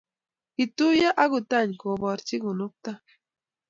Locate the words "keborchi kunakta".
1.81-2.91